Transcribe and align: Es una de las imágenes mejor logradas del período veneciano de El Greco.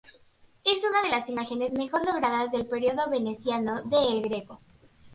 Es 0.63 0.81
una 0.83 1.03
de 1.03 1.15
las 1.15 1.29
imágenes 1.29 1.73
mejor 1.73 2.03
logradas 2.03 2.51
del 2.51 2.65
período 2.65 3.07
veneciano 3.11 3.83
de 3.83 3.97
El 4.17 4.21
Greco. 4.23 4.59